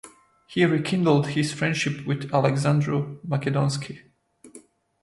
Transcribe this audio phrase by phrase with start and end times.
[0.47, 3.99] He rekindled his friendship with Alexandru Macedonski.